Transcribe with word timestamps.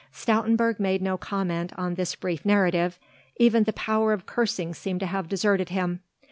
Stoutenburg 0.11 0.79
made 0.79 0.99
no 0.99 1.15
comment 1.15 1.73
on 1.77 1.93
this 1.93 2.15
brief 2.15 2.43
narrative, 2.43 2.97
even 3.37 3.65
the 3.65 3.73
power 3.73 4.13
of 4.13 4.25
cursing 4.25 4.73
seemed 4.73 5.01
to 5.01 5.05
have 5.05 5.29
deserted 5.29 5.69
him. 5.69 5.99